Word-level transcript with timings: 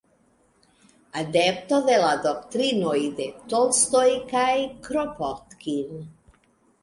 Adepto 1.23 1.77
de 1.89 1.97
la 2.03 2.09
doktrinoj 2.23 2.95
de 3.19 3.27
Tolstoj 3.53 4.07
kaj 4.31 4.47
Kropotkin. 4.87 6.01